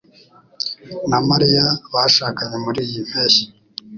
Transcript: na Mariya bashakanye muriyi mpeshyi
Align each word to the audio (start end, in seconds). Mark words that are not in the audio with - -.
na 1.09 1.19
Mariya 1.29 1.65
bashakanye 1.93 2.55
muriyi 2.63 2.99
mpeshyi 3.09 3.45